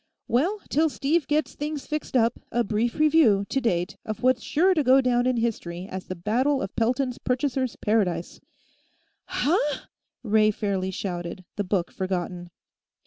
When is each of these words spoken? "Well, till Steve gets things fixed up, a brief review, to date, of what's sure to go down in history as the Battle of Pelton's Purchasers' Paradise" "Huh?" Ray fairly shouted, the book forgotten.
"Well, 0.27 0.61
till 0.69 0.89
Steve 0.89 1.27
gets 1.27 1.53
things 1.53 1.85
fixed 1.85 2.17
up, 2.17 2.39
a 2.51 2.63
brief 2.63 2.95
review, 2.97 3.45
to 3.49 3.61
date, 3.61 3.97
of 4.03 4.23
what's 4.23 4.41
sure 4.41 4.73
to 4.73 4.83
go 4.83 4.99
down 4.99 5.27
in 5.27 5.37
history 5.37 5.87
as 5.87 6.07
the 6.07 6.15
Battle 6.15 6.63
of 6.63 6.75
Pelton's 6.75 7.19
Purchasers' 7.19 7.75
Paradise" 7.75 8.39
"Huh?" 9.25 9.81
Ray 10.23 10.49
fairly 10.49 10.89
shouted, 10.89 11.45
the 11.55 11.63
book 11.63 11.91
forgotten. 11.91 12.49